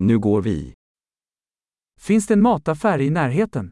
Nu 0.00 0.18
går 0.18 0.42
vi. 0.42 0.74
Finns 2.00 2.26
det 2.26 2.34
en 2.34 2.42
mataffär 2.42 3.00
i 3.00 3.10
närheten? 3.10 3.70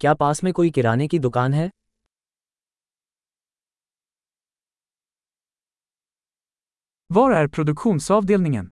क्या 0.00 0.14
पास 0.14 0.42
में 0.44 0.52
कोई 0.52 0.70
किराने 0.70 1.08
की 1.08 1.18
दुकान 1.18 1.54
है 1.54 1.70
Var 7.10 7.30
är 7.32 7.48
produktionsavdelningen? 7.48 8.70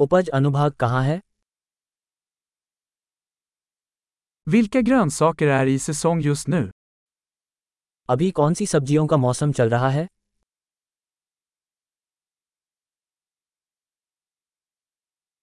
उपज 0.00 0.28
अनुभाग 0.28 0.72
कहाँ 0.80 1.02
है 1.04 1.20
Vilka 4.46 4.80
grönsaker 4.80 5.48
är 5.48 5.66
i 5.66 5.78
säsong 5.78 6.20
just 6.28 6.48
nu? 6.48 6.70
अभी 8.08 8.30
कौन 8.30 8.54
सी 8.54 8.66
सब्जियों 8.66 9.06
का 9.06 9.16
मौसम 9.16 9.52
चल 9.52 9.70
रहा 9.70 9.88
है 9.90 10.08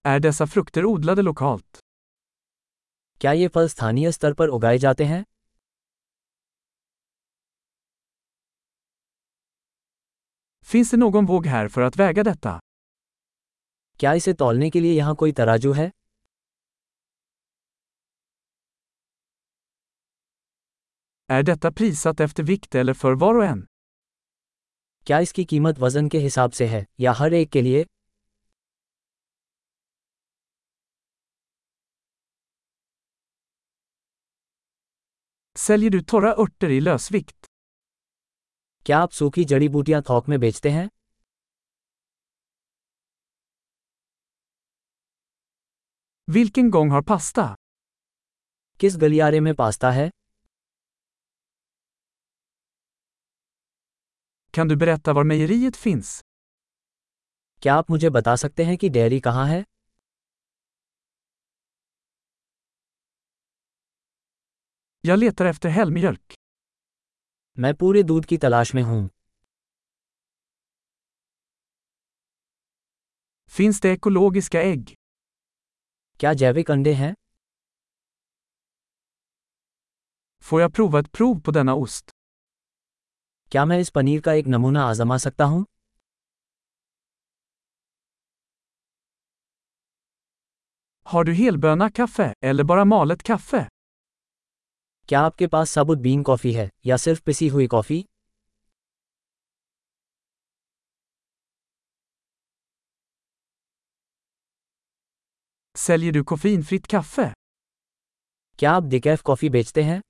Är 0.08 0.20
dessa 0.20 0.46
frukter 0.46 0.84
odlade 0.84 1.22
lokalt? 1.22 1.78
क्या 3.20 3.32
ये 3.32 3.48
फल 3.48 3.68
स्थानीय 3.68 4.12
स्तर 4.12 4.32
पर 4.34 4.48
उगाए 4.48 4.78
जाते 4.78 5.04
हैं 5.04 5.24
Finns 10.66 10.90
det 10.90 10.96
någon 10.96 11.26
våg 11.26 11.46
här 11.46 11.68
för 11.68 11.82
att 11.82 11.96
väga 11.96 12.22
detta? 12.22 12.58
क्या 14.00 14.12
इसे 14.14 14.32
तौलने 14.34 14.70
के 14.70 14.80
लिए 14.80 14.92
यहाँ 14.92 15.14
कोई 15.16 15.32
तराजू 15.32 15.72
है 15.72 15.90
Är 21.28 21.42
detta 21.42 21.70
prissatt 21.72 22.20
efter 22.20 22.42
vikt 22.42 22.74
eller 22.74 22.94
för 22.94 23.12
var 23.12 23.34
och 23.34 23.44
en? 23.44 23.66
क्या 25.06 25.18
इसकी 25.20 25.44
कीमत 25.44 25.78
वज़न 25.78 26.08
के 26.08 26.18
हिसाब 26.18 26.50
से 26.50 26.66
है 26.66 26.86
या 27.00 27.12
हर 27.12 27.34
एक 27.34 27.50
के 27.50 27.62
लिए 27.62 27.84
Säljer 35.58 35.90
du 35.90 36.02
torra 36.02 36.34
örter 36.34 36.70
i 36.70 36.80
lösvikt? 36.80 37.46
क्या 38.86 38.98
आप 38.98 39.10
सूखी 39.10 39.44
जड़ी 39.44 39.68
बूटियाँ 39.68 40.02
थोक 40.08 40.28
में 40.28 40.40
बेचते 40.40 40.70
हैं 40.70 40.88
Vilken 46.28 46.70
gång 46.70 46.90
har 46.90 47.02
pasta? 47.02 47.54
किस 48.80 48.96
गलियारे 48.96 49.40
में 49.40 49.54
पास्ता 49.54 49.90
है 49.90 50.10
Kan 54.54 54.68
du 54.68 54.76
berätta 54.76 55.14
var 55.14 55.24
mejeriet 55.32 55.80
finns? 55.86 56.12
क्या 57.62 57.74
आप 57.74 57.90
मुझे 57.90 58.10
बता 58.10 58.36
सकते 58.36 58.64
हैं 58.64 58.76
कि 58.76 58.88
डेयरी 58.88 59.20
कहाँ 59.20 59.46
है 59.48 59.64
Jag 65.07 65.19
letar 65.19 65.45
efter 65.45 65.69
helmjölk. 65.69 66.33
मैं 67.57 67.73
पूरे 67.75 68.03
दूध 68.03 68.25
की 68.25 68.37
तलाश 68.37 68.73
में 68.75 68.81
हूँ 68.83 69.09
Finns 73.57 73.79
det 73.81 73.91
ekologiska 73.97 74.61
ägg? 74.61 74.93
क्या 76.19 76.33
जैविक 76.33 76.71
अंडे 76.71 76.93
हैं 76.93 77.13
Får 80.43 80.61
jag 80.61 80.71
prova 80.73 80.99
ett 80.99 81.11
prov 81.17 81.41
på 81.45 81.51
denna 81.51 81.73
ost? 81.83 82.11
क्या 83.51 83.65
मैं 83.65 83.79
इस 83.79 83.89
पनीर 83.89 84.21
का 84.21 84.33
एक 84.33 84.47
नमूना 84.47 84.83
आजमा 84.89 85.17
सकता 85.17 85.45
हूँ 85.45 85.65
Har 91.05 91.23
du 91.23 91.33
helböna 91.33 91.89
kaffe 91.89 92.33
eller 92.41 92.63
bara 92.63 92.85
malet 92.85 93.23
kaffe? 93.23 93.67
क्या 95.08 95.20
आपके 95.20 95.46
पास 95.46 95.70
साबुत 95.70 95.98
बीन 95.98 96.22
कॉफ़ी 96.22 96.52
है 96.52 96.70
या 96.86 96.96
सिर्फ़ 96.96 97.22
पिसी 97.22 97.48
हुई 97.48 97.66
coffee 97.66 98.04
Säljer 105.76 106.12
du 106.16 106.22
koffeinfritt 106.32 106.90
kaffe? 106.94 107.32
क्या 108.58 108.72
आप 108.72 108.82
डिकैफ 108.82 109.22
कॉफ़ी 109.22 109.48
बेचते 109.48 109.82
हैं 109.82 110.00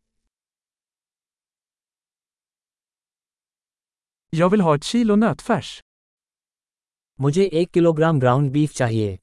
Jag 4.32 4.50
vill 4.54 4.66
ha 4.66 4.74
ett 4.78 4.90
kilo 4.90 5.18
nötfärs. 5.24 5.70
मुझे 7.20 7.44
एक 7.52 7.70
किलोग्राम 7.70 8.20
ग्राउंड 8.20 8.52
बीफ 8.52 8.72
चाहिए 8.72 9.18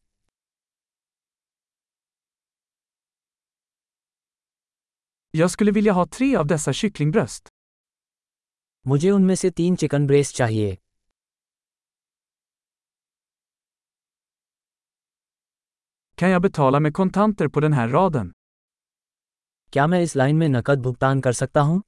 Jag 5.37 5.51
skulle 5.51 5.71
vilja 5.71 5.93
ha 5.93 6.05
tre 6.05 6.35
av 6.35 6.47
dessa 6.47 6.73
kycklingbröst. 6.73 7.49
मुझे 8.87 9.11
उनमें 9.11 9.35
से 9.35 9.49
तीन 9.51 9.75
चिकन 9.75 10.07
ब्रेस्ट 10.07 10.35
चाहिए 10.35 10.77
Kan 16.17 16.29
jag 16.29 16.41
betala 16.41 16.79
med 16.79 16.93
kontanter 16.93 17.47
på 17.47 17.59
den 17.59 17.73
här 17.73 17.87
raden? 17.87 18.31
क्या 19.73 19.87
मैं 19.87 20.01
इस 20.01 20.15
लाइन 20.15 20.35
में 20.35 20.49
नकद 20.49 20.81
भुगतान 20.81 21.21
कर 21.21 21.33
सकता 21.33 21.61
हूँ 21.61 21.83